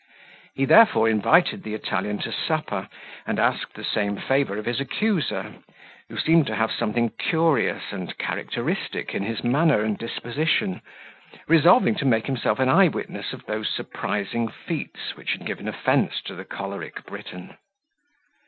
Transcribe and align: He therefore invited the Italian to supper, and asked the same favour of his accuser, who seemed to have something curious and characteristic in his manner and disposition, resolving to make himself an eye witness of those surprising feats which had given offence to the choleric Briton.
He 0.55 0.65
therefore 0.65 1.07
invited 1.07 1.61
the 1.61 1.75
Italian 1.75 2.17
to 2.23 2.31
supper, 2.31 2.89
and 3.27 3.37
asked 3.37 3.75
the 3.75 3.83
same 3.83 4.17
favour 4.17 4.57
of 4.57 4.65
his 4.65 4.79
accuser, 4.79 5.57
who 6.09 6.17
seemed 6.17 6.47
to 6.47 6.55
have 6.55 6.71
something 6.71 7.11
curious 7.19 7.83
and 7.91 8.17
characteristic 8.17 9.13
in 9.13 9.21
his 9.21 9.43
manner 9.43 9.81
and 9.83 9.95
disposition, 9.95 10.81
resolving 11.47 11.93
to 11.97 12.05
make 12.05 12.25
himself 12.25 12.57
an 12.57 12.67
eye 12.67 12.87
witness 12.87 13.31
of 13.31 13.45
those 13.45 13.69
surprising 13.69 14.47
feats 14.47 15.15
which 15.15 15.33
had 15.33 15.45
given 15.45 15.67
offence 15.67 16.19
to 16.23 16.33
the 16.33 16.45
choleric 16.45 17.05
Briton. 17.05 17.57